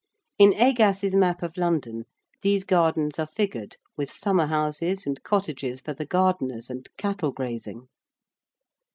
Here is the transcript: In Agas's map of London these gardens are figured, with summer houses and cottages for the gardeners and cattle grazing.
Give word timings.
In 0.39 0.55
Agas's 0.55 1.13
map 1.15 1.43
of 1.43 1.57
London 1.57 2.05
these 2.41 2.63
gardens 2.63 3.19
are 3.19 3.27
figured, 3.27 3.77
with 3.95 4.11
summer 4.11 4.47
houses 4.47 5.05
and 5.05 5.21
cottages 5.21 5.79
for 5.79 5.93
the 5.93 6.07
gardeners 6.07 6.71
and 6.71 6.89
cattle 6.97 7.31
grazing. 7.31 7.87